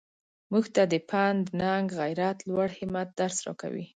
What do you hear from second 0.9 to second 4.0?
د پند ننګ غیرت لوړ همت درس راکوي.